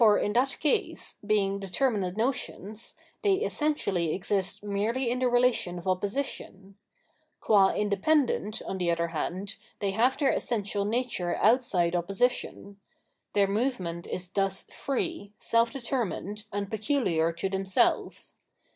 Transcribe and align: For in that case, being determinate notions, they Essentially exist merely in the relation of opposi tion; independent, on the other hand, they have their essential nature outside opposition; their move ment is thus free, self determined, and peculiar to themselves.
For 0.03 0.17
in 0.17 0.33
that 0.33 0.57
case, 0.59 1.19
being 1.23 1.59
determinate 1.59 2.17
notions, 2.17 2.95
they 3.21 3.33
Essentially 3.35 4.15
exist 4.15 4.63
merely 4.63 5.11
in 5.11 5.19
the 5.19 5.27
relation 5.27 5.77
of 5.77 5.83
opposi 5.83 6.25
tion; 6.25 6.75
independent, 7.75 8.63
on 8.63 8.79
the 8.79 8.89
other 8.89 9.09
hand, 9.09 9.57
they 9.79 9.91
have 9.91 10.17
their 10.17 10.31
essential 10.31 10.85
nature 10.85 11.35
outside 11.35 11.95
opposition; 11.95 12.79
their 13.33 13.45
move 13.47 13.79
ment 13.79 14.07
is 14.07 14.27
thus 14.29 14.63
free, 14.63 15.33
self 15.37 15.69
determined, 15.71 16.45
and 16.51 16.71
peculiar 16.71 17.31
to 17.33 17.47
themselves. 17.47 18.37